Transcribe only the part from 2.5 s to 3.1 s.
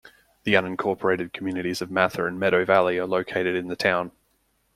Valley are